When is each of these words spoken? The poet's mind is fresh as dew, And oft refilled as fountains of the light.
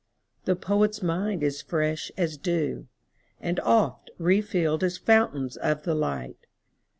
The 0.45 0.55
poet's 0.55 1.03
mind 1.03 1.43
is 1.43 1.61
fresh 1.61 2.11
as 2.17 2.35
dew, 2.35 2.87
And 3.39 3.59
oft 3.59 4.09
refilled 4.17 4.83
as 4.83 4.97
fountains 4.97 5.57
of 5.57 5.83
the 5.83 5.93
light. 5.93 6.47